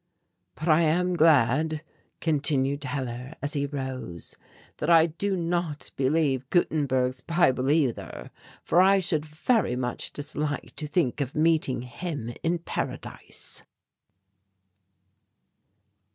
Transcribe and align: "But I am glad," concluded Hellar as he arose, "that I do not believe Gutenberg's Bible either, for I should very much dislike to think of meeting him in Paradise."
"But 0.55 0.67
I 0.67 0.81
am 0.81 1.15
glad," 1.15 1.83
concluded 2.21 2.85
Hellar 2.85 3.35
as 3.39 3.53
he 3.53 3.67
arose, 3.67 4.35
"that 4.77 4.89
I 4.89 5.05
do 5.05 5.37
not 5.37 5.91
believe 5.95 6.49
Gutenberg's 6.49 7.21
Bible 7.21 7.69
either, 7.69 8.31
for 8.63 8.81
I 8.81 8.99
should 8.99 9.23
very 9.25 9.75
much 9.75 10.11
dislike 10.11 10.75
to 10.77 10.87
think 10.87 11.21
of 11.21 11.35
meeting 11.35 11.83
him 11.83 12.33
in 12.41 12.57
Paradise." 12.57 13.61